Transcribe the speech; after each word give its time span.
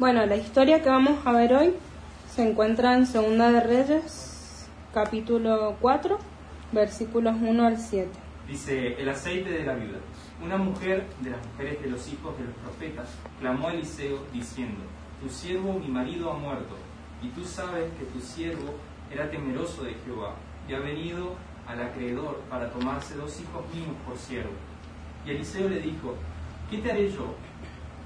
Bueno, 0.00 0.24
la 0.24 0.36
historia 0.36 0.82
que 0.82 0.88
vamos 0.88 1.18
a 1.26 1.32
ver 1.32 1.52
hoy 1.52 1.74
se 2.34 2.48
encuentra 2.48 2.94
en 2.94 3.04
Segunda 3.04 3.52
de 3.52 3.60
Reyes, 3.60 4.66
capítulo 4.94 5.76
4, 5.78 6.16
versículos 6.72 7.36
1 7.38 7.66
al 7.66 7.76
7. 7.76 8.08
Dice, 8.48 8.94
el 8.94 9.10
aceite 9.10 9.50
de 9.50 9.62
la 9.62 9.74
viuda. 9.74 9.98
Una 10.42 10.56
mujer 10.56 11.04
de 11.20 11.28
las 11.28 11.46
mujeres 11.48 11.82
de 11.82 11.90
los 11.90 12.10
hijos 12.10 12.34
de 12.38 12.44
los 12.44 12.54
profetas 12.54 13.10
clamó 13.40 13.68
a 13.68 13.74
Eliseo 13.74 14.24
diciendo, 14.32 14.80
Tu 15.20 15.28
siervo 15.28 15.74
mi 15.74 15.88
marido 15.88 16.32
ha 16.32 16.38
muerto, 16.38 16.76
y 17.22 17.28
tú 17.28 17.44
sabes 17.44 17.84
que 17.98 18.06
tu 18.06 18.20
siervo 18.20 18.72
era 19.12 19.30
temeroso 19.30 19.82
de 19.82 19.92
Jehová, 20.02 20.34
y 20.66 20.72
ha 20.72 20.78
venido 20.78 21.34
al 21.66 21.82
acreedor 21.82 22.40
para 22.48 22.70
tomarse 22.70 23.16
dos 23.16 23.38
hijos 23.38 23.62
míos 23.74 23.94
por 24.06 24.16
siervo. 24.16 24.54
Y 25.26 25.32
Eliseo 25.32 25.68
le 25.68 25.80
dijo, 25.80 26.14
¿qué 26.70 26.78
te 26.78 26.90
haré 26.90 27.10
yo? 27.10 27.34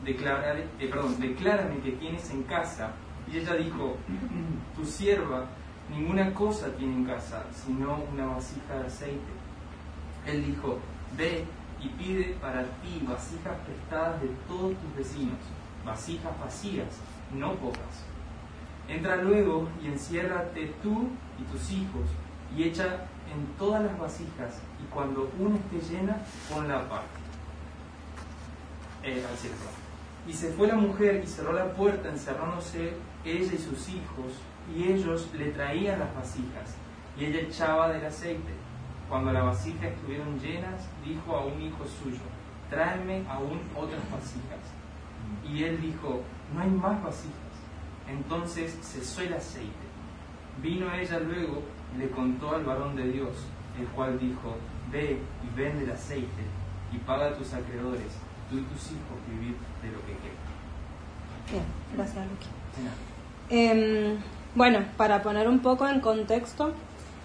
Declararé, 0.05 0.67
eh, 0.79 0.89
perdón, 0.89 1.21
declárame 1.21 1.79
que 1.79 1.93
tienes 1.93 2.31
en 2.31 2.43
casa. 2.45 2.93
Y 3.31 3.39
ella 3.39 3.55
dijo, 3.55 3.97
tu 4.77 4.85
sierva 4.85 5.47
ninguna 5.91 6.33
cosa 6.35 6.69
tiene 6.77 6.95
en 6.95 7.05
casa, 7.05 7.45
sino 7.53 8.01
una 8.13 8.27
vasija 8.27 8.75
de 8.79 8.87
aceite. 8.87 9.33
Él 10.27 10.45
dijo, 10.45 10.79
ve 11.17 11.45
y 11.81 11.89
pide 11.89 12.37
para 12.41 12.63
ti 12.63 13.05
vasijas 13.07 13.57
prestadas 13.67 14.21
de 14.21 14.29
todos 14.49 14.75
tus 14.75 14.97
vecinos, 14.97 15.39
vasijas 15.85 16.39
vacías, 16.41 16.89
no 17.35 17.55
pocas. 17.55 18.05
Entra 18.89 19.17
luego 19.17 19.69
y 19.83 19.87
enciérrate 19.87 20.75
tú 20.83 21.09
y 21.39 21.43
tus 21.53 21.71
hijos 21.71 22.09
y 22.57 22.65
echa 22.65 23.07
en 23.33 23.47
todas 23.59 23.83
las 23.83 23.99
vasijas 23.99 24.61
y 24.83 24.87
cuando 24.93 25.31
una 25.39 25.57
esté 25.57 25.95
llena, 25.95 26.19
ponla 26.51 26.81
aparte. 26.81 27.25
Eh, 29.03 29.25
al 29.29 29.37
y 30.27 30.33
se 30.33 30.51
fue 30.53 30.69
la 30.69 30.77
mujer 30.77 31.21
y 31.23 31.27
cerró 31.27 31.53
la 31.53 31.73
puerta, 31.73 32.09
encerrándose 32.09 32.95
ella 33.25 33.53
y 33.53 33.59
sus 33.59 33.89
hijos, 33.89 34.41
y 34.75 34.85
ellos 34.85 35.29
le 35.35 35.51
traían 35.51 35.99
las 35.99 36.15
vasijas, 36.15 36.77
y 37.19 37.27
ella 37.27 37.41
echaba 37.41 37.93
del 37.93 38.07
aceite. 38.07 38.53
Cuando 39.09 39.33
las 39.33 39.45
vasijas 39.45 39.93
estuvieron 39.93 40.41
llenas, 40.41 40.89
dijo 41.05 41.37
a 41.37 41.45
un 41.45 41.61
hijo 41.61 41.85
suyo, 41.85 42.23
tráeme 42.71 43.23
aún 43.29 43.61
otras 43.77 44.03
vasijas. 44.11 44.61
Y 45.47 45.65
él 45.65 45.81
dijo, 45.81 46.23
no 46.55 46.61
hay 46.61 46.71
más 46.71 47.03
vasijas. 47.03 47.35
Entonces 48.09 48.79
cesó 48.83 49.23
el 49.23 49.35
aceite. 49.35 49.73
Vino 50.63 50.93
ella 50.93 51.21
luego 51.21 51.63
y 51.95 51.99
le 51.99 52.11
contó 52.11 52.55
al 52.55 52.65
varón 52.65 52.97
de 52.97 53.11
Dios, 53.11 53.47
el 53.79 53.87
cual 53.89 54.19
dijo, 54.19 54.57
ve 54.91 55.19
y 55.43 55.57
vende 55.57 55.85
el 55.85 55.93
aceite 55.93 56.43
y 56.93 56.99
paga 56.99 57.29
a 57.29 57.35
tus 57.35 57.53
acreedores 57.53 58.19
tú 58.51 58.59
y 58.59 58.63
tus 58.63 58.87
hijos 58.87 59.19
vivir 59.29 59.57
de 59.83 59.89
lo 59.91 60.01
que 60.01 60.15
quieran. 60.21 60.45
Bien, 61.51 61.65
gracias, 61.95 62.27
Luqui. 62.27 62.47
Eh, 63.51 64.17
bueno, 64.55 64.85
para 64.97 65.23
poner 65.23 65.49
un 65.49 65.61
poco 65.61 65.87
en 65.89 66.01
contexto, 66.01 66.73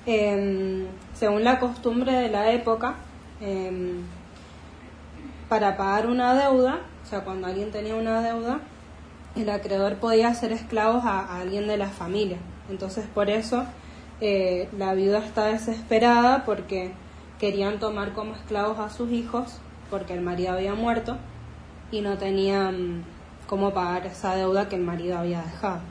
eh, 0.05 0.87
según 1.13 1.43
la 1.43 1.59
costumbre 1.59 2.11
de 2.13 2.29
la 2.29 2.51
época, 2.51 2.95
eh, 3.41 4.01
para 5.47 5.77
pagar 5.77 6.07
una 6.07 6.33
deuda, 6.33 6.79
o 7.03 7.07
sea, 7.07 7.23
cuando 7.23 7.47
alguien 7.47 7.71
tenía 7.71 7.95
una 7.95 8.21
deuda, 8.21 8.59
el 9.35 9.49
acreedor 9.49 9.95
podía 9.95 10.29
hacer 10.29 10.51
esclavos 10.51 11.05
a, 11.05 11.19
a 11.19 11.39
alguien 11.39 11.67
de 11.67 11.77
la 11.77 11.89
familia. 11.89 12.37
Entonces, 12.69 13.05
por 13.13 13.29
eso 13.29 13.65
eh, 14.21 14.67
la 14.77 14.93
viuda 14.93 15.19
está 15.19 15.45
desesperada 15.45 16.43
porque 16.45 16.91
querían 17.39 17.79
tomar 17.79 18.13
como 18.13 18.35
esclavos 18.35 18.79
a 18.79 18.89
sus 18.89 19.11
hijos 19.11 19.59
porque 19.89 20.13
el 20.13 20.21
marido 20.21 20.53
había 20.53 20.75
muerto 20.75 21.17
y 21.91 22.01
no 22.01 22.17
tenían 22.17 23.03
cómo 23.47 23.73
pagar 23.73 24.05
esa 24.05 24.35
deuda 24.35 24.69
que 24.69 24.75
el 24.75 24.83
marido 24.83 25.17
había 25.17 25.41
dejado. 25.41 25.81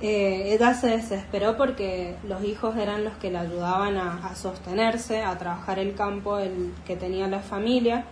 Eh, 0.00 0.54
ella 0.54 0.74
se 0.74 0.88
desesperó 0.88 1.56
porque 1.56 2.14
los 2.28 2.44
hijos 2.44 2.76
eran 2.76 3.02
los 3.04 3.14
que 3.14 3.30
le 3.30 3.38
ayudaban 3.38 3.96
a, 3.96 4.34
sostenerse, 4.36 5.22
a 5.22 5.36
trabajar 5.38 5.80
el 5.80 5.94
campo 5.94 6.38
el 6.38 6.72
que 6.86 6.96
tenía 6.96 7.26
la 7.26 7.40
familia. 7.40 8.04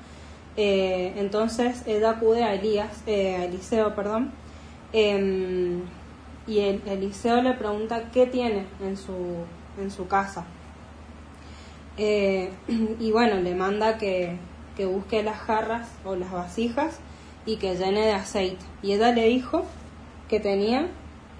Eh, 0.56 1.14
entonces 1.16 1.82
ella 1.86 2.10
acude 2.10 2.42
a 2.42 2.54
Elías, 2.54 3.02
eh, 3.06 3.36
a 3.36 3.44
Eliseo, 3.44 3.94
perdón, 3.94 4.32
em, 4.92 5.82
y 6.46 6.60
el, 6.60 6.82
Eliseo 6.86 7.42
le 7.42 7.52
pregunta 7.54 8.10
qué 8.12 8.26
tiene 8.26 8.66
en 8.80 8.96
su, 8.96 9.44
en 9.80 9.90
su 9.90 10.08
casa. 10.08 10.44
Eh, 11.96 12.50
y 13.00 13.10
bueno, 13.10 13.36
le 13.36 13.54
manda 13.54 13.98
que, 13.98 14.38
que 14.76 14.86
busque 14.86 15.22
las 15.22 15.38
jarras 15.38 15.88
o 16.04 16.16
las 16.16 16.30
vasijas 16.30 17.00
y 17.46 17.56
que 17.56 17.76
llene 17.76 18.06
de 18.06 18.12
aceite. 18.12 18.64
Y 18.82 18.92
ella 18.92 19.12
le 19.12 19.26
dijo 19.26 19.64
que 20.28 20.40
tenía 20.40 20.88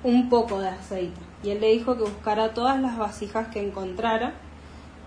un 0.03 0.29
poco 0.29 0.61
de 0.61 0.69
aceite. 0.69 1.21
Y 1.43 1.51
él 1.51 1.61
le 1.61 1.73
dijo 1.73 1.97
que 1.97 2.05
buscara 2.05 2.55
todas 2.55 2.81
las 2.81 2.97
vasijas 2.97 3.49
que 3.49 3.61
encontrara 3.61 4.35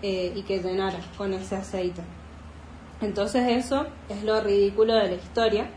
eh, 0.02 0.32
y 0.34 0.42
que 0.42 0.60
llenara 0.60 0.98
con 1.16 1.34
ese 1.34 1.56
aceite. 1.56 2.02
Entonces 3.00 3.48
eso 3.48 3.86
es 4.08 4.22
lo 4.24 4.40
ridículo 4.40 4.94
de 4.94 5.08
la 5.08 5.14
historia, 5.14 5.70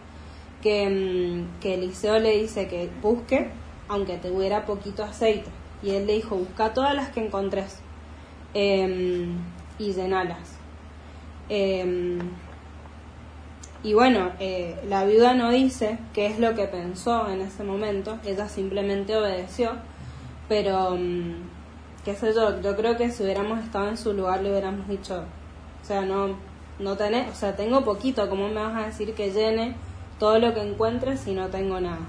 que, 0.61 0.89
mm, 0.89 1.59
que 1.61 1.75
Eliseo 1.75 2.19
le 2.19 2.41
dice 2.41 2.67
que 2.67 2.89
busque, 3.01 3.49
aunque 3.87 4.17
tuviera 4.17 4.65
poquito 4.65 5.03
aceite. 5.03 5.49
Y 5.81 5.91
él 5.91 6.05
le 6.07 6.13
dijo, 6.13 6.35
busca 6.35 6.73
todas 6.73 6.93
las 6.95 7.09
que 7.09 7.25
encontres. 7.25 7.79
Em, 8.53 9.37
y 9.83 9.93
llenalas. 9.93 10.55
Em, 11.49 12.19
y 13.83 13.93
bueno, 13.93 14.31
eh, 14.39 14.79
la 14.87 15.03
viuda 15.03 15.33
no 15.33 15.51
dice 15.51 15.97
qué 16.13 16.27
es 16.27 16.39
lo 16.39 16.55
que 16.55 16.67
pensó 16.67 17.29
en 17.29 17.41
ese 17.41 17.63
momento, 17.63 18.17
ella 18.25 18.47
simplemente 18.47 19.15
obedeció, 19.15 19.71
pero 20.47 20.91
mm, 20.91 21.33
qué 22.05 22.15
sé 22.15 22.33
yo, 22.33 22.61
yo 22.61 22.75
creo 22.77 22.95
que 22.97 23.11
si 23.11 23.23
hubiéramos 23.23 23.59
estado 23.59 23.89
en 23.89 23.97
su 23.97 24.13
lugar 24.13 24.41
le 24.41 24.51
hubiéramos 24.51 24.87
dicho, 24.87 25.25
o 25.81 25.85
sea, 25.85 26.01
no, 26.01 26.37
no 26.79 26.95
tenés, 26.95 27.29
o 27.29 27.35
sea, 27.35 27.55
tengo 27.55 27.83
poquito, 27.83 28.29
¿cómo 28.29 28.47
me 28.47 28.55
vas 28.55 28.75
a 28.75 28.85
decir 28.87 29.13
que 29.15 29.31
llene 29.31 29.75
todo 30.17 30.39
lo 30.39 30.53
que 30.53 30.61
encuentres 30.61 31.19
si 31.19 31.33
no 31.33 31.49
tengo 31.49 31.81
nada? 31.81 31.99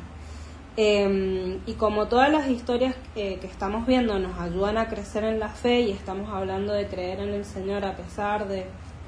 Em, 0.76 1.60
y 1.66 1.74
como 1.74 2.08
todas 2.08 2.32
las 2.32 2.48
historias 2.48 2.96
que 3.14 3.38
estamos 3.44 3.86
viendo 3.86 4.18
nos 4.18 4.40
ayudan 4.40 4.76
a 4.76 4.88
crecer 4.88 5.22
en 5.22 5.38
la 5.38 5.48
fe 5.48 5.82
y 5.82 5.92
estamos 5.92 6.30
hablando 6.30 6.72
de 6.72 6.88
creer 6.88 7.20
en 7.20 7.28
el 7.28 7.44
Señor 7.44 7.84
a 7.84 7.96
pesar 7.96 8.48
de, 8.48 8.66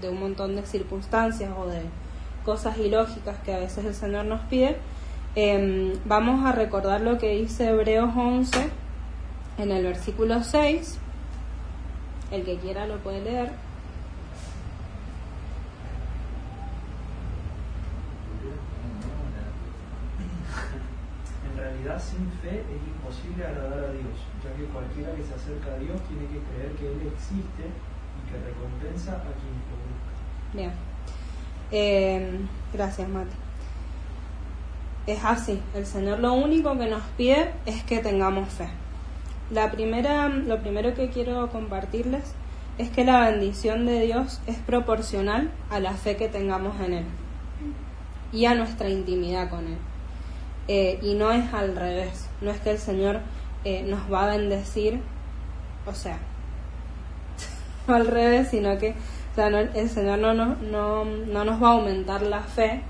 un 0.08 0.20
montón 0.20 0.54
de 0.54 0.64
circunstancias 0.64 1.50
o 1.58 1.66
de 1.66 1.80
cosas 2.44 2.78
ilógicas 2.78 3.38
que 3.44 3.52
a 3.52 3.58
veces 3.58 3.84
el 3.84 3.94
Señor 3.94 4.26
nos 4.26 4.42
pide, 4.42 4.76
em, 5.34 5.94
vamos 6.04 6.44
a 6.46 6.52
recordar 6.52 7.00
lo 7.00 7.18
que 7.18 7.34
dice 7.34 7.68
Hebreos 7.68 8.10
11 8.16 8.70
en 9.58 9.72
el 9.72 9.82
versículo 9.82 10.44
6. 10.44 10.98
El 12.30 12.44
que 12.44 12.58
quiera 12.58 12.86
lo 12.86 12.98
puede 12.98 13.22
leer. 13.22 13.65
Es 22.48 22.82
imposible 22.86 23.46
agradar 23.46 23.78
a 23.78 23.92
Dios, 23.92 24.16
ya 24.42 24.54
que 24.56 24.64
cualquiera 24.72 25.14
que 25.14 25.22
se 25.22 25.34
acerca 25.34 25.74
a 25.74 25.78
Dios 25.78 26.00
tiene 26.08 26.26
que 26.26 26.40
creer 26.48 26.72
que 26.78 26.86
Él 26.92 27.12
existe 27.12 27.64
y 27.64 28.20
que 28.30 28.38
recompensa 28.38 29.12
a 29.12 29.32
quien 29.36 29.54
lo 29.68 29.76
busca. 29.86 30.12
Bien. 30.54 30.72
Eh, 31.70 32.40
gracias, 32.72 33.08
Mati. 33.08 33.36
Es 35.06 35.24
así, 35.24 35.60
el 35.74 35.86
Señor 35.86 36.18
lo 36.18 36.32
único 36.32 36.76
que 36.76 36.86
nos 36.86 37.02
pide 37.16 37.52
es 37.64 37.82
que 37.84 37.98
tengamos 37.98 38.48
fe. 38.48 38.68
La 39.50 39.70
primera, 39.70 40.28
lo 40.28 40.60
primero 40.60 40.94
que 40.94 41.10
quiero 41.10 41.48
compartirles 41.50 42.34
es 42.78 42.90
que 42.90 43.04
la 43.04 43.30
bendición 43.30 43.86
de 43.86 44.00
Dios 44.00 44.40
es 44.46 44.56
proporcional 44.58 45.52
a 45.70 45.78
la 45.78 45.92
fe 45.92 46.16
que 46.16 46.28
tengamos 46.28 46.80
en 46.80 46.94
Él 46.94 47.04
y 48.32 48.46
a 48.46 48.54
nuestra 48.54 48.88
intimidad 48.88 49.48
con 49.48 49.66
Él. 49.66 49.78
Eh, 50.68 50.98
y 51.00 51.14
no 51.14 51.30
es 51.30 51.54
al 51.54 51.76
revés, 51.76 52.25
no 52.40 52.50
es 52.50 52.60
que 52.60 52.70
el 52.70 52.78
Señor 52.78 53.20
eh, 53.64 53.82
nos 53.82 54.12
va 54.12 54.24
a 54.24 54.36
bendecir, 54.36 55.00
o 55.86 55.94
sea, 55.94 56.18
no 57.86 57.94
al 57.96 58.06
revés, 58.06 58.48
sino 58.48 58.78
que 58.78 58.94
el 59.36 59.90
Señor 59.90 60.18
no, 60.18 60.32
no, 60.34 60.54
no, 60.56 61.04
no 61.04 61.44
nos 61.44 61.62
va 61.62 61.68
a 61.68 61.72
aumentar 61.72 62.22
la 62.22 62.40
fe 62.40 62.82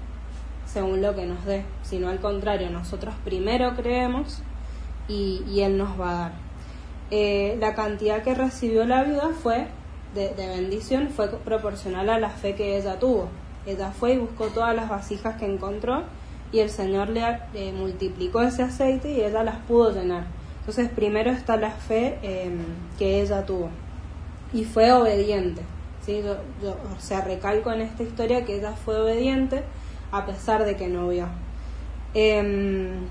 según 0.67 1.01
lo 1.01 1.15
que 1.15 1.27
nos 1.27 1.45
dé, 1.45 1.65
sino 1.83 2.09
al 2.09 2.21
contrario, 2.21 2.71
nosotros 2.71 3.15
primero 3.25 3.75
creemos 3.75 4.43
y, 5.09 5.43
y 5.49 5.63
Él 5.63 5.79
nos 5.79 5.99
va 6.01 6.11
a 6.11 6.15
dar. 6.15 6.33
Eh, 7.11 7.57
la 7.61 7.75
cantidad 7.75 8.23
que 8.23 8.35
recibió 8.35 8.85
la 8.85 9.05
viuda 9.05 9.31
fue 9.43 9.69
de, 10.15 10.35
de, 10.35 10.49
bendición 10.49 11.09
fue 11.11 11.29
proporcional 11.31 12.11
a 12.11 12.19
la 12.19 12.31
fe 12.31 12.55
que 12.55 12.77
ella 12.77 12.99
tuvo. 12.99 13.29
Ella 13.65 13.93
fue 13.93 14.15
y 14.15 14.19
buscó 14.19 14.47
todas 14.47 14.75
las 14.75 14.89
vasijas 14.89 15.37
que 15.37 15.47
encontró 15.47 16.05
y 16.53 16.61
el 16.61 16.71
Señor 16.71 17.09
le, 17.09 17.73
multiplicó 17.73 18.43
ese 18.43 18.63
aceite 18.63 19.11
y 19.11 19.21
ella 19.21 19.43
las 19.43 19.57
pudo 19.67 19.93
llenar. 19.93 20.25
Entonces 20.61 20.89
primero 20.89 21.31
está 21.31 21.57
la 21.57 21.71
fe 21.71 22.19
em, 22.23 22.59
que 22.99 23.21
ella 23.21 23.45
tuvo 23.45 23.71
y 24.53 24.65
fue 24.65 24.93
obediente. 24.93 25.63
¿sí? 26.05 26.23
Yo, 26.63 26.71
o 26.71 27.01
sea, 27.01 27.21
recalco 27.21 27.73
en 27.73 27.83
esta 27.83 28.03
historia 28.03 28.45
que 28.45 28.57
ella 28.57 28.73
fue 28.73 29.01
obediente 29.01 29.63
a 30.13 30.25
pesar 30.25 30.65
de 30.65 30.77
que 30.77 30.89
no 30.89 31.09
vio. 31.09 31.27
Em, 32.15 33.07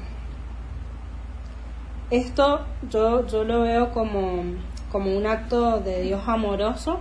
esto 2.09 2.61
yo, 2.89 3.25
yo 3.27 3.43
lo 3.43 3.61
veo 3.61 3.91
como, 3.91 4.43
como 4.91 5.15
un 5.15 5.27
acto 5.27 5.79
de 5.79 6.01
Dios 6.01 6.23
amoroso, 6.27 6.99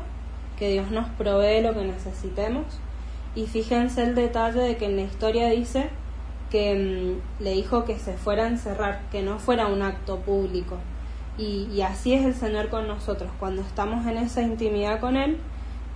que 0.59 0.71
Dios 0.71 0.91
nos 0.91 1.09
provee 1.11 1.63
lo 1.63 1.75
que 1.75 1.85
necesitemos. 1.85 2.67
Y 3.35 3.47
fíjense 3.47 4.03
el 4.03 4.15
detalle 4.15 4.61
de 4.61 4.77
que 4.77 4.87
en 4.87 4.97
la 4.97 5.03
historia 5.03 5.49
dice 5.49 5.91
que 6.55 6.73
mm, 6.73 7.43
le 7.43 7.51
dijo 7.51 7.85
que 7.85 7.99
se 7.99 8.13
fuera 8.13 8.45
a 8.45 8.47
encerrar, 8.47 9.01
que 9.11 9.23
no 9.23 9.41
fuera 9.41 9.67
un 9.67 9.83
acto 9.83 10.21
público. 10.21 10.79
Y, 11.37 11.81
así 11.81 12.15
es 12.15 12.25
el 12.25 12.33
Señor 12.37 12.69
con 12.69 12.87
nosotros. 12.87 13.29
Cuando 13.41 13.61
estamos 13.63 14.07
en 14.07 14.19
esa 14.19 14.41
intimidad 14.41 15.01
con 15.01 15.17
Él, 15.17 15.39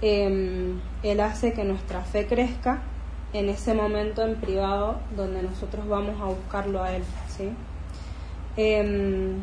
em, 0.03 0.81
Él 1.05 1.21
hace 1.21 1.53
que 1.53 1.63
nuestra 1.63 2.01
fe 2.01 2.27
crezca 2.27 2.83
en 3.33 3.49
ese 3.49 3.73
momento 3.73 4.27
en 4.27 4.35
privado 4.35 4.99
donde 5.17 5.45
nosotros 5.45 5.87
vamos 5.87 6.21
a 6.21 6.25
buscarlo 6.25 6.83
a 6.83 6.93
Él. 6.93 7.05
¿sí? 7.29 7.51
Em, 8.57 9.37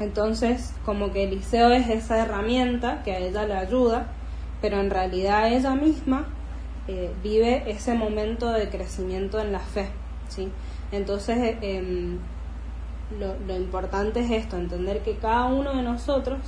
entonces, 0.00 0.74
como 0.84 1.12
que 1.12 1.22
Eliseo 1.22 1.70
es 1.70 1.88
esa 1.88 2.18
herramienta 2.18 3.04
que 3.04 3.12
a 3.12 3.18
ella 3.18 3.46
le 3.46 3.54
ayuda, 3.54 4.08
pero 4.60 4.80
en 4.80 4.90
realidad 4.90 5.52
ella 5.52 5.76
misma 5.76 6.26
eh, 6.88 7.12
vive 7.22 7.70
ese 7.70 7.94
momento 7.94 8.50
de 8.50 8.68
crecimiento 8.68 9.40
en 9.40 9.52
la 9.52 9.60
fe. 9.60 9.88
¿sí? 10.28 10.50
Entonces, 10.92 11.56
em, 11.60 12.18
lo, 13.18 13.34
lo, 13.46 13.56
importante 13.56 14.20
es 14.20 14.30
esto, 14.30 14.56
entender 14.56 15.00
que 15.00 15.16
cada 15.16 15.46
uno 15.46 15.74
de 15.74 15.82
nosotros 15.82 16.38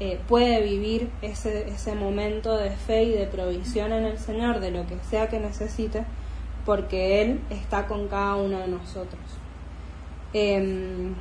eh, 0.00 0.20
puede 0.28 0.62
vivir 0.62 1.10
ese, 1.22 1.68
ese 1.68 1.94
momento 1.94 2.56
de 2.56 2.70
fe 2.70 3.02
y 3.02 3.12
de 3.12 3.26
provisión 3.26 3.92
en 3.92 4.04
el 4.04 4.18
Señor, 4.18 4.60
de 4.60 4.70
lo 4.70 4.86
que 4.86 4.96
sea 5.10 5.28
que 5.28 5.40
necesite, 5.40 6.04
porque 6.64 7.22
Él 7.22 7.40
está 7.50 7.86
con 7.86 8.08
cada 8.08 8.36
uno 8.36 8.58
de 8.60 8.68
nosotros. 8.68 9.20
Em, 10.32 11.14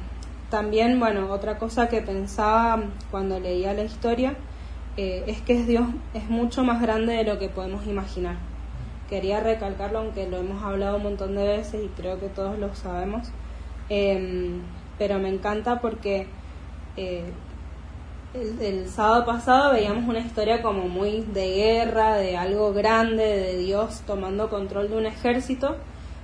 también, 0.49 0.99
bueno, 0.99 1.31
otra 1.31 1.57
cosa 1.57 1.89
que 1.89 2.01
pensaba 2.01 2.83
cuando 3.09 3.39
leía 3.39 3.73
la 3.73 3.83
historia 3.83 4.35
eh, 4.97 5.23
es 5.27 5.41
que 5.41 5.63
Dios 5.63 5.88
es 6.13 6.29
mucho 6.29 6.63
más 6.63 6.81
grande 6.81 7.13
de 7.13 7.23
lo 7.23 7.38
que 7.39 7.49
podemos 7.49 7.85
imaginar. 7.85 8.35
Quería 9.09 9.39
recalcarlo, 9.39 9.99
aunque 9.99 10.27
lo 10.27 10.38
hemos 10.38 10.63
hablado 10.63 10.97
un 10.97 11.03
montón 11.03 11.35
de 11.35 11.47
veces 11.47 11.85
y 11.85 11.88
creo 11.89 12.19
que 12.19 12.27
todos 12.27 12.57
lo 12.59 12.75
sabemos, 12.75 13.29
em, 13.89 14.61
pero 14.97 15.19
me 15.19 15.29
encanta 15.29 15.79
porque 15.79 16.27
eh, 16.97 17.31
el, 18.33 18.89
sábado 18.89 19.25
pasado 19.25 19.73
veíamos 19.73 20.07
una 20.07 20.19
historia 20.19 20.61
como 20.61 20.88
muy 20.88 21.21
de 21.21 21.55
guerra, 21.55 22.15
de 22.15 22.38
algo 22.38 22.73
grande, 22.73 23.23
de 23.23 23.57
Dios 23.57 24.01
tomando 24.05 24.49
control 24.49 24.89
de 24.89 24.97
un 24.97 25.05
ejército, 25.05 25.77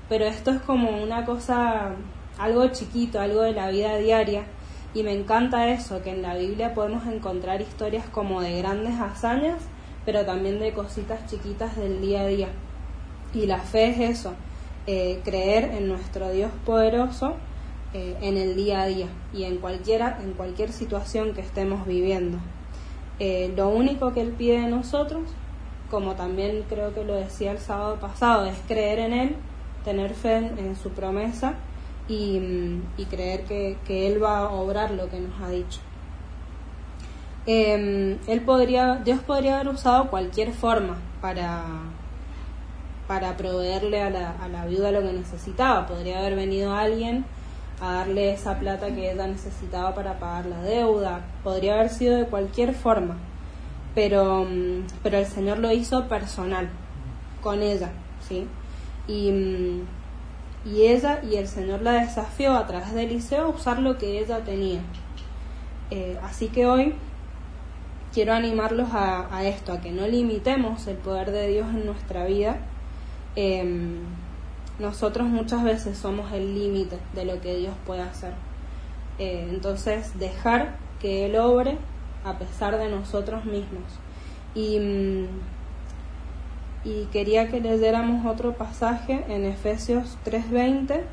pero 0.10 0.26
esto 0.26 0.52
es 0.52 0.62
como 0.62 1.02
una 1.02 1.26
cosa 1.26 1.92
algo 2.38 2.68
chiquito, 2.70 3.20
algo 3.20 3.42
de 3.42 3.54
la 3.54 3.70
vida 3.70 3.98
diaria. 3.98 4.44
Y 4.94 5.02
me 5.02 5.12
encanta 5.12 5.70
eso, 5.70 6.04
que 6.04 6.12
en 6.12 6.22
la 6.22 6.36
Biblia 6.36 6.76
podemos 6.76 7.08
encontrar 7.08 7.62
historias 7.62 8.06
como 8.12 8.42
de 8.42 8.60
grandes 8.60 9.00
hazañas, 9.00 9.62
pero 10.06 10.26
también 10.26 10.60
de 10.60 10.74
cositas 10.74 11.26
chiquitas 11.26 11.76
del 11.76 12.00
día 12.00 12.22
a 12.22 12.28
día. 12.28 12.50
Y 13.34 13.48
la 13.48 13.58
fe 13.58 13.90
es 13.90 14.18
eso, 14.20 14.34
eh, 14.86 15.20
creer 15.24 15.72
en 15.76 15.88
nuestro 15.88 16.32
Dios 16.32 16.52
poderoso 16.66 17.36
eh, 17.94 18.18
en 18.22 18.38
el 18.38 18.56
día 18.56 18.82
a 18.82 18.86
día 18.86 19.08
y 19.34 19.46
en, 19.46 19.58
cualquiera, 19.58 20.20
en 20.22 20.34
cualquier 20.34 20.72
situación 20.72 21.34
que 21.34 21.42
estemos 21.42 21.88
viviendo. 21.88 22.38
Eh, 23.18 23.52
lo 23.56 23.70
único 23.70 24.14
que 24.14 24.22
Él 24.22 24.34
pide 24.38 24.62
de 24.62 24.68
nosotros, 24.68 25.24
como 25.90 26.14
también 26.14 26.66
creo 26.70 26.94
que 26.94 27.04
lo 27.04 27.16
decía 27.16 27.52
el 27.52 27.60
sábado 27.60 27.96
pasado, 28.00 28.46
es 28.46 28.58
creer 28.68 29.00
en 29.00 29.14
Él, 29.14 29.36
tener 29.84 30.14
fe 30.14 30.38
en 30.38 30.76
su 30.76 30.90
promesa 30.90 31.56
y, 32.08 33.06
creer 33.10 33.44
que, 33.44 34.08
Él 34.08 34.24
va 34.24 34.40
a 34.40 34.50
obrar 34.52 34.92
lo 34.92 35.10
que 35.10 35.20
nos 35.20 35.42
ha 35.42 35.50
dicho. 35.50 35.80
Em, 37.46 38.20
él 38.28 38.42
podría, 38.42 38.96
Dios 39.04 39.20
podría 39.20 39.56
haber 39.56 39.74
usado 39.74 40.10
cualquier 40.10 40.54
forma 40.54 40.96
para, 41.22 41.64
para 43.06 43.36
proveerle 43.36 44.02
a 44.02 44.10
la, 44.10 44.32
a 44.42 44.48
la 44.48 44.66
viuda 44.66 44.92
lo 44.92 45.02
que 45.02 45.12
necesitaba. 45.12 45.86
Podría 45.86 46.20
haber 46.20 46.36
venido 46.36 46.74
alguien 46.74 47.26
a 47.82 47.96
darle 47.96 48.34
esa 48.34 48.60
plata 48.60 48.88
que 48.96 49.12
ella 49.12 49.28
necesitaba 49.28 49.94
para 49.94 50.20
pagar 50.20 50.46
la 50.46 50.62
deuda. 50.62 51.22
Podría 51.44 51.74
haber 51.74 51.90
sido 51.90 52.18
de 52.18 52.26
cualquier 52.28 52.74
forma. 52.74 53.18
Pero, 53.94 54.48
pero 55.04 55.18
el 55.18 55.26
Señor 55.26 55.60
lo 55.60 55.72
hizo 55.72 56.08
personal, 56.08 56.70
con 57.42 57.62
ella, 57.62 57.92
¿sí? 58.28 58.48
Y, 59.08 59.82
y 60.66 60.84
ella 60.84 61.22
y 61.24 61.36
el 61.36 61.48
Señor 61.48 61.82
la 61.82 61.94
desafió 61.94 62.54
a 62.56 62.66
través 62.66 62.94
de 62.94 63.04
Eliseo 63.04 63.46
a 63.46 63.50
usar 63.50 63.80
lo 63.80 63.98
que 63.98 64.20
ella 64.20 64.40
tenía. 64.44 64.82
Eh, 65.92 66.18
así 66.24 66.48
que 66.48 66.66
hoy 66.66 66.96
quiero 68.14 68.34
animarlos 68.34 68.90
a, 68.94 69.44
esto, 69.44 69.74
a 69.74 69.82
que 69.82 69.92
no 69.92 70.08
limitemos 70.08 70.88
el 70.88 70.98
poder 70.98 71.32
de 71.32 71.48
Dios 71.48 71.68
en 71.70 71.86
nuestra 71.86 72.26
vida. 72.26 72.58
Em, 73.36 73.98
nosotros 74.80 75.28
muchas 75.28 75.64
veces 75.64 75.98
somos 75.98 76.32
el 76.32 76.56
límite 76.56 76.98
de 77.14 77.26
lo 77.26 77.42
que 77.42 77.56
Dios 77.58 77.74
puede 77.86 78.02
hacer. 78.02 78.34
Eh, 79.20 79.48
entonces, 79.50 80.18
dejar 80.18 80.76
que 81.00 81.26
Él 81.26 81.36
obre 81.36 81.78
a 82.24 82.38
pesar 82.38 82.78
de 82.78 82.90
nosotros 82.90 83.46
mismos. 83.46 83.84
Y 84.56 84.80
mm, 84.80 85.28
y 86.84 87.06
quería 87.06 87.50
que 87.50 87.62
leyéramos 87.62 88.26
otro 88.26 88.54
pasaje 88.54 89.24
en 89.30 89.46
Efesios 89.46 90.18
3:20, 90.26 91.04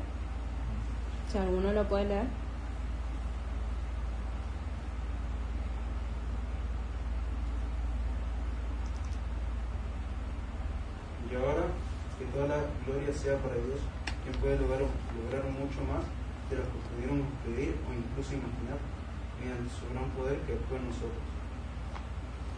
si 1.31 1.37
alguno 1.37 1.71
lo 1.71 1.87
puede 1.87 2.05
leer. 2.05 2.25
Y 11.31 11.35
ahora 11.35 11.63
que 12.19 12.25
toda 12.25 12.47
la 12.47 12.57
gloria 12.85 13.13
sea 13.13 13.37
para 13.37 13.55
Dios, 13.55 13.79
quien 14.23 14.35
puede 14.41 14.59
lograr, 14.59 14.81
lograr 14.81 15.43
mucho 15.51 15.79
más 15.87 16.03
de 16.49 16.57
lo 16.57 16.63
que 16.63 16.77
pudiéramos 16.93 17.27
pedir 17.45 17.75
o 17.87 17.93
incluso 17.93 18.33
imaginar, 18.33 18.77
mediante 19.39 19.73
su 19.73 19.87
gran 19.93 20.09
poder 20.11 20.37
que 20.39 20.53
actúa 20.53 20.77
en 20.77 20.85
nosotros. 20.87 21.23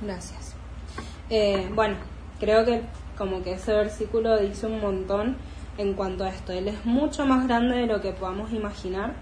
Gracias. 0.02 0.56
Eh, 1.30 1.70
bueno, 1.76 1.96
creo 2.40 2.66
que 2.66 2.82
como 3.18 3.44
que 3.44 3.54
ese 3.54 3.74
versículo 3.74 4.38
dice 4.40 4.68
un 4.68 4.80
montón 4.80 5.38
en 5.78 5.94
cuanto 5.94 6.24
a 6.24 6.30
esto. 6.30 6.52
Él 6.52 6.68
es 6.68 6.86
mucho 6.86 7.26
más 7.26 7.48
grande 7.48 7.78
de 7.78 7.88
lo 7.88 8.02
que 8.02 8.12
podamos 8.12 8.52
imaginar 8.52 9.14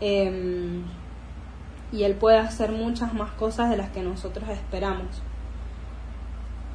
em, 0.00 0.84
y 1.92 2.04
Él 2.04 2.14
puede 2.14 2.38
hacer 2.38 2.72
muchas 2.72 3.14
más 3.14 3.30
cosas 3.32 3.70
de 3.70 3.76
las 3.76 3.90
que 3.90 4.02
nosotros 4.02 4.48
esperamos. 4.48 5.22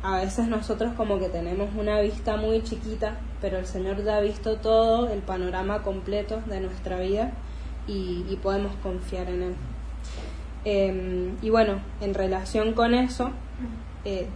A 0.03 0.17
veces 0.17 0.47
nosotros 0.47 0.93
como 0.95 1.17
que 1.17 1.29
tenemos 1.29 1.69
una 1.75 1.99
vista 1.99 2.37
muy 2.37 2.61
chiquita, 2.61 3.15
pero 3.41 3.57
el 3.57 3.65
Señor 3.65 4.03
ya 4.03 4.17
ha 4.17 4.21
visto 4.21 4.57
todo 4.57 5.09
el 5.09 5.19
panorama 5.19 5.81
completo 5.81 6.41
de 6.45 6.59
nuestra 6.59 6.99
vida 6.99 7.31
y, 7.87 8.37
podemos 8.41 8.75
confiar 8.83 9.29
en 9.29 9.41
Él. 9.41 9.55
Em, 10.65 11.37
y 11.41 11.49
bueno, 11.49 11.79
en 12.01 12.13
relación 12.13 12.73
con 12.73 12.93
eso, 12.93 13.31
eh, 14.05 14.27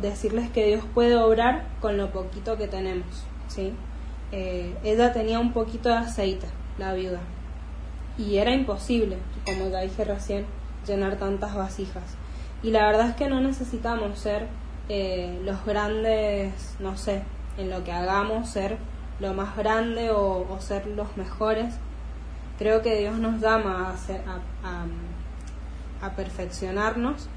decirles 0.00 0.48
que 0.50 0.64
Dios 0.64 0.84
puede 0.94 1.16
obrar 1.16 1.66
con 1.80 1.96
lo 1.96 2.10
poquito 2.12 2.56
que 2.56 2.68
tenemos. 2.68 3.24
¿sí? 3.48 3.72
Eh, 4.30 4.76
ella 4.84 5.12
tenía 5.12 5.40
un 5.40 5.52
poquito 5.52 5.88
de 5.88 5.96
aceite, 5.96 6.46
la 6.78 6.94
viuda, 6.94 7.20
y 8.16 8.36
era 8.36 8.52
imposible, 8.52 9.18
como 9.44 9.68
ya 9.68 9.80
dije 9.80 10.04
recién, 10.04 10.46
llenar 10.86 11.16
tantas 11.16 11.54
vasijas. 11.54 12.04
Y 12.62 12.70
la 12.70 12.86
verdad 12.86 13.10
es 13.10 13.16
que 13.16 13.28
no 13.28 13.40
necesitamos 13.40 14.18
ser 14.18 14.46
eh, 14.88 15.40
los 15.44 15.64
grandes, 15.64 16.76
no 16.78 16.96
sé, 16.96 17.22
en 17.56 17.70
lo 17.70 17.82
que 17.82 17.92
hagamos, 17.92 18.48
ser 18.48 18.78
lo 19.18 19.34
más 19.34 19.56
grande 19.56 20.10
o, 20.10 20.56
ser 20.60 20.86
los 20.86 21.16
mejores. 21.16 21.74
Creo 22.58 22.82
que 22.82 22.96
Dios 22.98 23.18
nos 23.18 23.40
llama 23.40 23.94
a 26.00 26.10
perfeccionarnos 26.10 27.28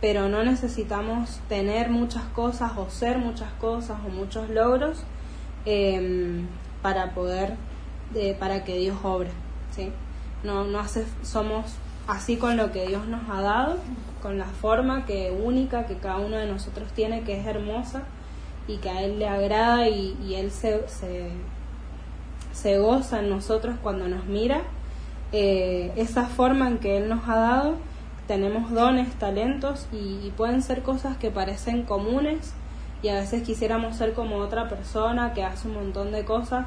pero 0.00 0.28
no 0.28 0.44
necesitamos 0.44 1.40
tener 1.48 1.90
muchas 1.90 2.24
cosas 2.24 2.72
o 2.76 2.90
ser 2.90 3.18
muchas 3.18 3.52
cosas 3.54 3.98
o 4.06 4.08
muchos 4.10 4.50
logros 4.50 5.02
em, 5.64 6.46
para 6.82 7.14
poder, 7.14 7.54
para 8.38 8.64
que 8.64 8.76
Dios 8.78 8.98
obre. 9.02 9.30
¿sí? 9.74 9.90
No, 10.44 10.64
no 10.64 10.78
hace, 10.78 11.06
somos 11.22 11.64
así 12.06 12.36
con 12.36 12.56
lo 12.56 12.72
que 12.72 12.86
Dios 12.86 13.06
nos 13.06 13.28
ha 13.28 13.42
dado, 13.42 13.78
con 14.22 14.38
la 14.38 14.46
forma 14.46 15.06
que 15.06 15.30
única 15.30 15.86
que 15.86 15.96
cada 15.96 16.18
uno 16.18 16.36
de 16.36 16.46
nosotros 16.46 16.92
tiene, 16.92 17.22
que 17.22 17.38
es 17.38 17.46
hermosa 17.46 18.02
y 18.68 18.78
que 18.78 18.90
a 18.90 19.02
Él 19.02 19.18
le 19.18 19.28
agrada 19.28 19.88
y, 19.88 20.16
y 20.24 20.34
Él 20.34 20.50
se, 20.50 20.88
se, 20.88 21.30
se, 22.52 22.78
goza 22.78 23.20
en 23.20 23.30
nosotros 23.30 23.76
cuando 23.82 24.08
nos 24.08 24.24
mira. 24.26 24.62
Eh, 25.32 25.92
esa 25.96 26.26
forma 26.26 26.68
en 26.68 26.78
que 26.78 26.96
Él 26.96 27.08
nos 27.08 27.28
ha 27.28 27.36
dado 27.36 27.76
tenemos 28.26 28.70
dones, 28.72 29.14
talentos 29.14 29.86
y, 29.92 30.32
pueden 30.36 30.62
ser 30.62 30.82
cosas 30.82 31.16
que 31.16 31.30
parecen 31.30 31.84
comunes 31.84 32.52
y 33.02 33.08
a 33.08 33.14
veces 33.14 33.42
quisiéramos 33.42 33.96
ser 33.96 34.14
como 34.14 34.36
otra 34.36 34.68
persona 34.68 35.32
que 35.32 35.44
hace 35.44 35.68
un 35.68 35.74
montón 35.74 36.12
de 36.12 36.24
cosas, 36.24 36.66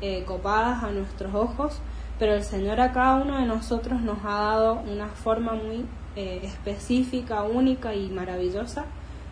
eh, 0.00 0.24
copadas 0.26 0.84
a 0.84 0.90
nuestros 0.90 1.34
ojos, 1.34 1.80
pero 2.18 2.34
el 2.34 2.42
Señor 2.42 2.80
a 2.80 2.92
cada 2.92 3.16
uno 3.16 3.38
de 3.38 3.46
nosotros 3.46 4.00
nos 4.00 4.18
ha 4.24 4.40
dado 4.40 4.74
una 4.80 5.08
forma 5.08 5.54
muy 5.54 5.86
eh, 6.16 6.40
específica, 6.42 7.42
única 7.42 7.94
y 7.94 8.10
maravillosa 8.10 8.84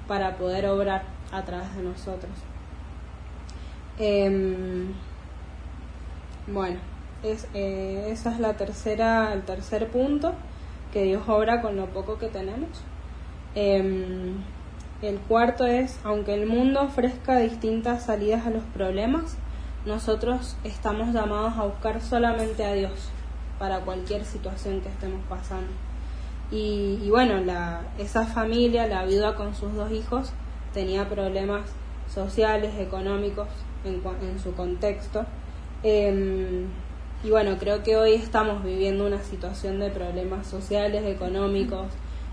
para 0.07 0.37
poder 0.37 0.67
obrar 0.67 1.03
a 1.33 1.43
través 1.43 1.75
de 1.77 1.83
nosotros. 1.83 2.33
Em, 3.99 4.93
bueno, 6.47 6.79
es, 7.23 7.49
eh, 7.55 8.09
esa 8.11 8.33
es 8.33 8.41
la 8.41 8.55
tercera, 8.55 9.33
el 9.33 9.43
tercer 9.43 9.89
punto, 9.89 10.33
que 10.97 11.05
Dios 11.05 11.29
obra 11.29 11.61
con 11.61 11.77
lo 11.77 11.89
poco 11.89 12.17
que 12.17 12.29
tenemos. 12.29 12.71
Em, 13.55 14.39
el 15.03 15.19
cuarto 15.19 15.67
es, 15.67 16.01
aunque 16.05 16.33
el 16.33 16.47
mundo 16.47 16.81
ofrezca 16.81 17.37
distintas 17.37 18.07
salidas 18.07 18.47
a 18.47 18.51
los 18.51 18.63
problemas, 18.63 19.37
nosotros 19.85 20.57
estamos 20.65 21.13
llamados 21.13 21.53
a 21.59 21.65
buscar 21.65 22.01
solamente 22.01 22.65
a 22.65 22.73
Dios 22.73 23.11
para 23.59 23.81
cualquier 23.81 24.25
situación 24.25 24.81
que 24.81 24.89
estemos 24.89 25.21
pasando. 25.29 25.71
Y, 26.51 27.11
bueno, 27.11 27.41
la, 27.41 27.83
esa 27.99 28.25
familia, 28.25 28.87
la 28.87 29.05
viuda 29.05 29.35
con 29.35 29.55
sus 29.55 29.75
dos 29.75 29.93
hijos, 29.93 30.33
tenía 30.73 31.07
problemas 31.11 31.69
sociales, 32.09 32.73
económicos 32.79 33.49
en, 33.85 34.01
en 34.27 34.39
su 34.41 34.55
contexto. 34.55 35.27
Em, 35.83 36.69
y 37.25 37.31
bueno, 37.31 37.57
creo 37.59 37.83
que 37.83 37.97
hoy 37.97 38.15
estamos 38.15 38.63
viviendo 38.63 39.07
una 39.07 39.23
situación 39.23 39.79
de 39.79 39.91
problemas 39.91 40.47
sociales, 40.47 41.05
económicos, 41.07 41.87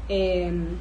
em, 0.09 0.77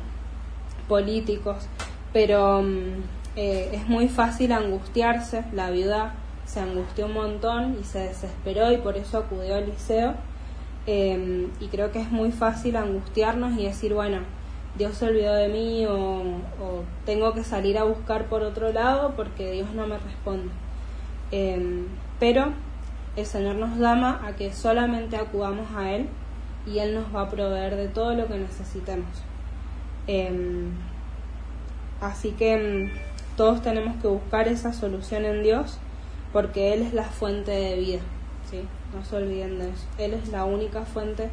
políticos, 0.89 1.67
pero 2.13 2.63
mm, 2.63 3.03
eh, 3.37 3.71
es 3.73 3.89
muy 3.89 4.09
fácil 4.09 4.53
angustiarse. 4.53 5.45
La 5.53 5.71
viuda 5.71 6.15
se 6.45 6.61
angustió 6.61 7.07
un 7.07 7.15
montón 7.15 7.79
y 7.81 7.85
se 7.85 8.01
desesperó 8.01 8.73
y 8.73 8.79
por 8.79 8.97
eso 8.97 9.19
acudió 9.19 9.55
al 9.57 9.67
liceo. 9.67 10.15
Em, 10.87 11.51
y 11.61 11.69
creo 11.69 11.93
que 11.93 12.01
es 12.01 12.11
muy 12.11 12.33
fácil 12.33 12.77
angustiarnos 12.77 13.59
y 13.59 13.65
decir, 13.65 13.95
bueno, 13.95 14.19
Dios 14.77 14.97
se 14.97 15.07
olvidó 15.07 15.35
de 15.35 15.49
mí 15.49 15.87
o, 15.87 16.41
tengo 17.07 17.35
que 17.35 17.45
salir 17.45 17.79
a 17.79 17.85
buscar 17.85 18.27
por 18.27 18.43
otro 18.43 18.73
lado 18.73 19.13
porque 19.17 19.53
Dios 19.53 19.73
no 19.75 19.87
me 19.87 19.99
responde. 19.99 20.51
Em, 21.31 21.87
pero 22.19 22.53
el 23.17 23.27
Señor 23.27 23.57
nos 23.57 23.77
llama 23.79 24.23
a 24.25 24.37
que 24.37 24.53
solamente 24.53 25.17
acudamos 25.17 25.67
a 25.77 25.93
Él 25.93 26.09
y 26.67 26.79
Él 26.79 26.95
nos 26.95 27.15
va 27.15 27.23
a 27.23 27.29
proveer 27.29 27.77
de 27.77 27.89
todo 27.89 28.15
lo 28.15 28.27
que 28.27 28.39
necesitemos. 28.39 29.09
Em, 30.07 30.71
así 32.01 32.31
que 32.33 32.55
em, 32.55 32.91
todos 33.37 33.63
tenemos 33.63 34.01
que 34.01 34.09
buscar 34.09 34.49
esa 34.49 34.73
solución 34.73 35.25
en 35.25 35.43
Dios 35.43 35.79
porque 36.33 36.73
Él 36.73 36.83
es 36.83 36.95
la 36.95 37.05
fuente 37.05 37.51
de 37.51 37.77
vida. 37.77 38.01
¿sí? 38.51 38.63
No 38.95 39.05
se 39.05 39.17
olviden 39.17 39.59
de 39.59 39.71
eso. 39.71 39.87
Él 39.99 40.15
es 40.15 40.29
la 40.29 40.45
única 40.45 40.83
fuente 40.85 41.29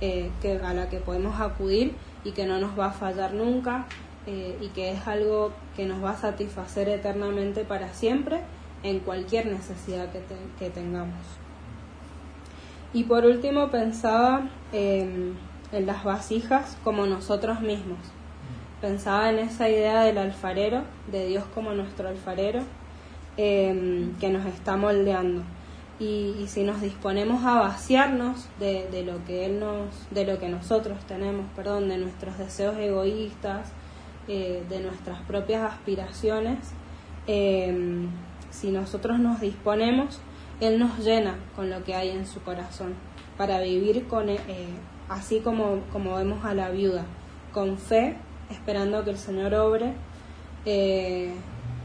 eh, 0.00 0.30
que, 0.42 0.58
a 0.58 0.74
la 0.74 0.88
que 0.88 0.98
podemos 0.98 1.40
acudir 1.40 1.94
y 2.24 2.32
que 2.32 2.46
no 2.46 2.58
nos 2.58 2.78
va 2.78 2.86
a 2.86 2.92
fallar 2.92 3.32
nunca 3.32 3.86
eh, 4.26 4.58
y 4.60 4.68
que 4.68 4.92
es 4.92 5.06
algo 5.06 5.52
que 5.76 5.86
nos 5.86 6.02
va 6.02 6.10
a 6.10 6.16
satisfacer 6.16 6.88
eternamente 6.88 7.64
para 7.64 7.92
siempre 7.92 8.40
en 8.84 9.00
cualquier 9.00 9.46
necesidad 9.46 10.10
que, 10.58 10.70
tengamos. 10.70 11.18
Y 12.92 13.04
por 13.04 13.24
último 13.24 13.70
pensaba 13.70 14.48
em, 14.72 15.34
en 15.72 15.86
las 15.86 16.04
vasijas 16.04 16.76
como 16.84 17.06
nosotros 17.06 17.60
mismos. 17.60 17.98
Pensaba 18.80 19.30
en 19.30 19.38
esa 19.38 19.68
idea 19.68 20.02
del 20.04 20.18
alfarero, 20.18 20.82
de 21.10 21.26
Dios 21.26 21.44
como 21.54 21.72
nuestro 21.72 22.08
alfarero, 22.08 22.60
em, 23.38 24.14
que 24.20 24.28
nos 24.28 24.44
está 24.46 24.76
moldeando. 24.76 25.42
Y, 25.98 26.44
si 26.48 26.64
nos 26.64 26.80
disponemos 26.82 27.44
a 27.44 27.60
vaciarnos 27.60 28.48
de, 28.58 29.02
lo 29.06 29.24
que 29.24 29.46
él 29.46 29.60
nos, 29.60 29.88
de 30.10 30.26
lo 30.26 30.38
que 30.38 30.48
nosotros 30.48 30.98
tenemos, 31.06 31.46
perdón, 31.56 31.88
de 31.88 31.96
nuestros 31.98 32.36
deseos 32.36 32.76
egoístas, 32.76 33.72
eh, 34.28 34.62
de 34.68 34.80
nuestras 34.80 35.20
propias 35.22 35.62
aspiraciones, 35.72 36.58
eh, 37.26 38.06
si 38.54 38.70
nosotros 38.70 39.18
nos 39.18 39.40
disponemos, 39.40 40.20
Él 40.60 40.78
nos 40.78 40.98
llena 41.00 41.34
con 41.56 41.70
lo 41.70 41.82
que 41.82 41.94
hay 41.94 42.10
en 42.10 42.24
su 42.24 42.40
corazón 42.40 42.94
para 43.36 43.60
vivir 43.60 44.06
con, 44.06 44.28
eh, 44.28 44.38
así 45.08 45.40
como, 45.40 45.80
como 45.92 46.14
vemos 46.14 46.44
a 46.44 46.54
la 46.54 46.70
viuda, 46.70 47.04
con 47.52 47.78
fe, 47.78 48.16
esperando 48.50 49.02
que 49.02 49.10
el 49.10 49.18
Señor 49.18 49.54
obre, 49.54 49.94
eh, 50.66 51.34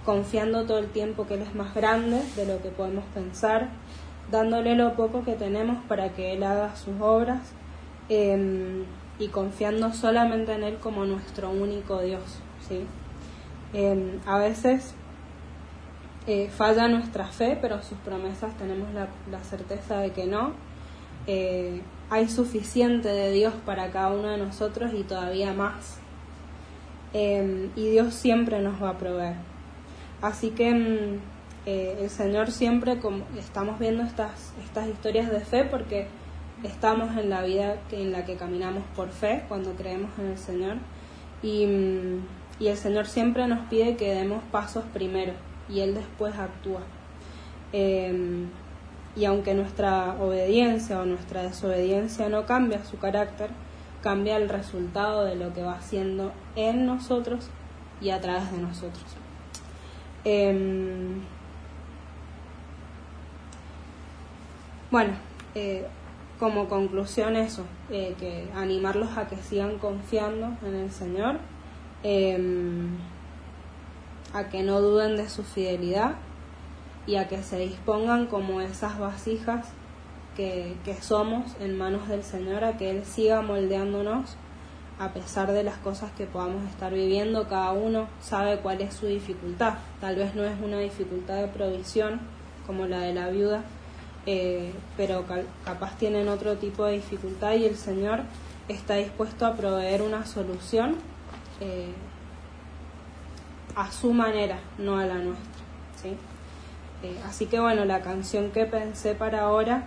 confiando 0.05 0.65
todo 0.65 0.77
el 0.77 0.89
tiempo 0.89 1.25
que 1.25 1.33
Él 1.33 1.41
es 1.41 1.55
más 1.55 1.73
grande 1.73 2.21
de 2.35 2.45
lo 2.45 2.61
que 2.61 2.69
podemos 2.69 3.03
pensar, 3.15 3.69
dándole 4.31 4.75
lo 4.75 4.93
poco 4.93 5.23
que 5.23 5.33
tenemos 5.33 5.83
para 5.87 6.09
que 6.09 6.33
Él 6.33 6.43
haga 6.43 6.75
sus 6.75 7.01
obras 7.01 7.51
em, 8.09 8.85
y 9.17 9.27
confiando 9.29 9.91
solamente 9.91 10.53
en 10.53 10.63
Él 10.63 10.77
como 10.77 11.05
nuestro 11.05 11.49
único 11.49 11.99
Dios. 12.01 12.39
¿sí? 12.67 12.85
Em, 13.73 14.19
a 14.27 14.37
veces 14.37 14.93
eh, 16.27 16.49
falla 16.49 16.87
nuestra 16.87 17.25
fe, 17.25 17.57
pero 17.59 17.81
sus 17.81 17.97
promesas 17.99 18.55
tenemos 18.57 18.89
la, 18.93 19.07
certeza 19.43 19.99
de 19.99 20.11
que 20.11 20.25
no. 20.27 20.53
Eh, 21.27 21.81
hay 22.09 22.27
suficiente 22.27 23.07
de 23.09 23.31
Dios 23.31 23.53
para 23.65 23.91
cada 23.91 24.09
uno 24.09 24.29
de 24.29 24.37
nosotros 24.37 24.91
y 24.93 25.03
todavía 25.03 25.53
más. 25.53 25.99
Em, 27.13 27.69
y 27.75 27.89
Dios 27.89 28.13
siempre 28.13 28.61
nos 28.61 28.81
va 28.81 28.91
a 28.91 28.97
proveer. 28.97 29.35
Así 30.21 30.51
que 30.51 30.73
mm, 30.73 31.19
eh, 31.65 31.97
el 32.01 32.09
Señor 32.09 32.51
siempre, 32.51 32.99
como 32.99 33.23
estamos 33.37 33.79
viendo 33.79 34.03
estas, 34.03 34.53
estas 34.63 34.87
historias 34.87 35.31
de 35.31 35.39
fe, 35.39 35.63
porque 35.65 36.07
estamos 36.63 37.17
en 37.17 37.29
la 37.29 37.41
vida 37.43 37.77
en 37.91 38.11
la 38.11 38.25
que 38.25 38.35
caminamos 38.35 38.83
por 38.95 39.09
fe, 39.09 39.45
cuando 39.47 39.73
creemos 39.73 40.11
en 40.19 40.27
el 40.27 40.37
Señor, 40.37 40.77
y, 41.41 41.65
mm, 41.65 42.25
y 42.59 42.67
el 42.67 42.77
Señor 42.77 43.07
siempre 43.07 43.47
nos 43.47 43.67
pide 43.67 43.95
que 43.95 44.13
demos 44.13 44.43
pasos 44.51 44.83
primero 44.93 45.33
y 45.69 45.81
Él 45.81 45.95
después 45.95 46.35
actúa. 46.35 46.81
Em, 47.71 48.49
y 49.15 49.25
aunque 49.25 49.53
nuestra 49.53 50.15
obediencia 50.19 50.99
o 50.99 51.05
nuestra 51.05 51.43
desobediencia 51.43 52.29
no 52.29 52.45
cambia 52.45 52.83
su 52.85 52.97
carácter, 52.97 53.49
cambia 54.01 54.37
el 54.37 54.49
resultado 54.49 55.25
de 55.25 55.35
lo 55.35 55.53
que 55.53 55.63
va 55.63 55.73
haciendo 55.73 56.31
en 56.55 56.85
nosotros 56.85 57.49
y 58.01 58.11
a 58.11 58.21
través 58.21 58.51
de 58.51 58.57
nosotros. 58.59 59.03
Em, 60.23 61.21
bueno, 64.91 65.13
eh, 65.55 65.85
como 66.39 66.69
conclusión 66.69 67.35
eso, 67.35 67.65
eh, 67.89 68.15
que 68.17 68.47
animarlos 68.55 69.17
a 69.17 69.27
que 69.27 69.35
sigan 69.37 69.77
confiando 69.77 70.57
en 70.65 70.75
el 70.75 70.91
Señor. 70.91 71.37
A 74.33 74.49
que 74.49 74.63
no 74.63 74.81
duden 74.81 75.17
de 75.17 75.29
su 75.29 75.43
fidelidad 75.43 76.15
y 77.07 77.15
a 77.15 77.27
que 77.27 77.41
se 77.43 77.57
dispongan 77.59 78.27
como 78.27 78.61
esas 78.61 78.99
vasijas 78.99 79.67
que, 80.35 80.95
somos 81.01 81.51
en 81.59 81.77
manos 81.77 82.07
del 82.07 82.23
Señor, 82.23 82.63
a 82.63 82.77
que 82.77 82.91
Él 82.91 83.03
siga 83.03 83.41
moldeándonos 83.41 84.37
a 84.99 85.13
pesar 85.13 85.51
de 85.51 85.63
las 85.63 85.77
cosas 85.77 86.11
que 86.11 86.25
podamos 86.25 86.69
estar 86.69 86.93
viviendo, 86.93 87.47
cada 87.47 87.71
uno 87.71 88.07
sabe 88.21 88.57
cuál 88.59 88.81
es 88.81 88.93
su 88.93 89.07
dificultad. 89.07 89.75
Tal 90.01 90.17
vez 90.17 90.35
no 90.35 90.43
es 90.43 90.59
una 90.61 90.79
dificultad 90.79 91.37
de 91.37 91.47
provisión 91.47 92.19
como 92.67 92.85
la 92.85 92.99
de 92.99 93.13
la 93.13 93.29
viuda, 93.29 93.63
eh, 94.25 94.73
pero 94.97 95.23
capaz 95.63 95.97
tienen 95.97 96.27
otro 96.27 96.57
tipo 96.57 96.85
de 96.85 96.95
dificultad 96.95 97.53
y 97.53 97.65
el 97.65 97.77
Señor 97.77 98.21
está 98.67 98.95
dispuesto 98.95 99.45
a 99.45 99.55
proveer 99.55 100.01
una 100.01 100.25
solución 100.25 100.97
eh, 101.61 101.93
a 103.79 103.89
su 103.93 104.11
manera, 104.11 104.59
no 104.77 104.97
a 104.97 105.05
la 105.05 105.15
nuestra. 105.15 105.63
¿sí? 106.01 106.17
Eh, 107.01 107.17
así 107.25 107.45
que 107.45 107.61
bueno, 107.61 107.85
la 107.85 108.01
canción 108.01 108.51
que 108.51 108.65
pensé 108.65 109.15
para 109.15 109.43
ahora 109.43 109.85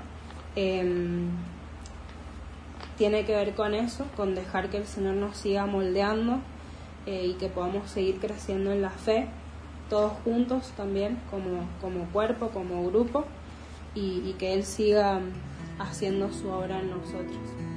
em, 0.56 1.28
tiene 2.96 3.26
que 3.26 3.36
ver 3.36 3.54
con 3.54 3.74
eso, 3.74 4.06
con 4.16 4.34
dejar 4.34 4.70
que 4.70 4.78
el 4.78 4.86
Señor 4.86 5.16
nos 5.16 5.36
siga 5.36 5.66
moldeando 5.66 6.38
eh, 7.04 7.26
y 7.26 7.34
que 7.34 7.48
podamos 7.48 7.90
seguir 7.90 8.18
creciendo 8.18 8.72
en 8.72 8.80
la 8.80 8.90
fe, 8.90 9.28
todos 9.90 10.12
juntos 10.24 10.72
también, 10.74 11.18
como, 11.30 11.68
como 11.82 12.06
cuerpo, 12.12 12.48
como 12.48 12.86
grupo, 12.88 13.26
y, 13.94 14.22
y 14.24 14.36
que 14.38 14.54
Él 14.54 14.64
siga 14.64 15.20
haciendo 15.78 16.32
su 16.32 16.48
obra 16.48 16.80
en 16.80 16.88
nosotros. 16.88 17.71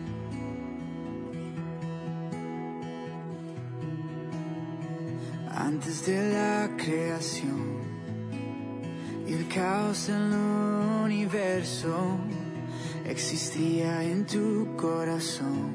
Antes 5.76 6.06
de 6.06 6.32
la 6.32 6.70
creación 6.78 7.82
el 9.28 9.46
caos 9.50 10.08
del 10.08 10.32
universo 11.04 12.18
existía 13.04 14.02
en 14.02 14.26
tu 14.26 14.74
corazón. 14.78 15.74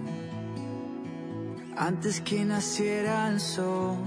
Antes 1.77 2.23
que 2.23 2.47
naciera 2.47 3.29
el 3.29 3.41
sol, 3.41 3.99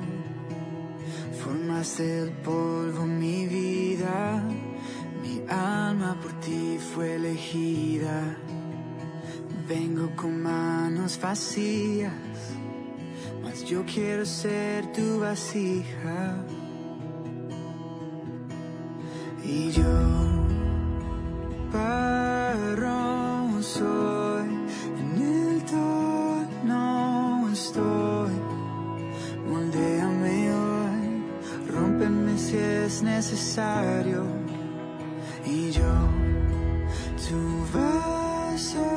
formaste 1.44 2.04
del 2.04 2.32
polvo 2.38 3.06
mi 3.06 3.46
vida, 3.46 4.44
mi 5.22 5.44
alma 5.48 6.18
por 6.20 6.34
ti 6.40 6.80
fue 6.80 7.18
elegida. 7.18 8.36
Vengo 9.70 10.10
con 10.16 10.42
manos 10.42 11.20
vacías, 11.22 12.14
mas 13.54 13.64
yo 13.70 13.84
quiero 13.86 14.26
ser 14.26 14.92
tu 14.94 15.20
vasija. 15.20 16.44
Y 19.44 19.72
yo, 19.72 19.94
barro 21.72 23.62
soy, 23.62 24.50
en 25.02 25.22
el 25.22 25.64
no 26.66 27.50
estoy. 27.52 28.34
Moldéame 29.48 30.52
hoy, 30.52 31.24
rómpeme 31.70 32.38
si 32.38 32.58
es 32.58 33.04
necesario. 33.04 34.24
Y 35.46 35.70
yo, 35.72 35.94
tu 37.28 37.78
vaso 37.78 38.88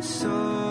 soy, 0.00 0.67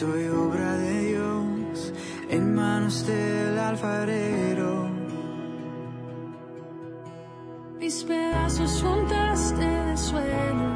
Soy 0.00 0.28
obra 0.28 0.78
de 0.78 1.08
Dios 1.08 1.92
en 2.30 2.54
manos 2.54 3.06
del 3.06 3.58
alfarero. 3.58 4.88
Mis 7.78 8.02
pedazos 8.04 8.82
juntaste 8.82 9.62
de 9.62 9.96
suelo 9.98 10.68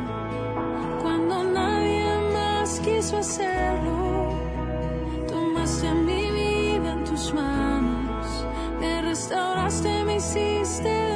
cuando 1.00 1.42
nadie 1.42 2.04
más 2.34 2.78
quiso 2.80 3.16
hacerlo. 3.16 4.28
Tomaste 5.26 5.90
mi 5.94 6.30
vida 6.30 6.92
en 6.92 7.04
tus 7.04 7.32
manos, 7.32 8.46
me 8.78 9.00
restauraste, 9.00 10.04
me 10.04 10.16
hiciste 10.16 11.13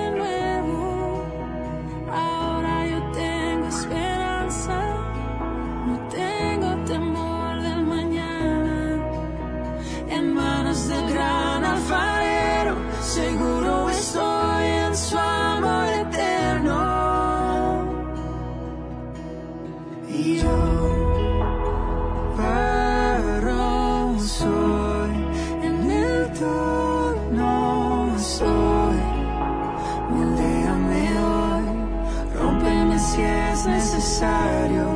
es 33.58 33.66
necesario. 33.66 34.86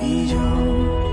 Y 0.00 0.26
yo, 0.26 1.07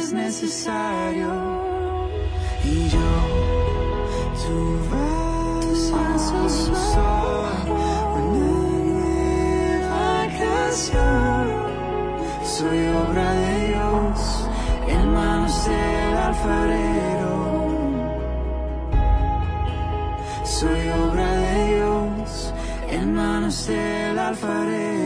es 0.00 0.12
necesario. 0.12 1.30
Y 2.64 2.88
yo, 2.88 3.12
tu 4.42 4.56
vaso 4.90 6.48
soy, 6.48 7.70
una 8.16 8.46
nueva 8.94 10.26
creación. 10.36 11.44
Soy 12.56 12.80
obra 13.02 13.28
de 13.42 13.68
Dios 13.68 14.16
en 14.88 15.12
manos 15.12 15.54
del 15.66 16.16
alfarero. 16.28 17.36
Soy 20.44 20.82
obra 21.04 21.28
de 21.44 21.74
Dios 21.74 22.54
en 22.90 23.14
manos 23.14 23.66
del 23.66 24.18
alfarero. 24.18 24.99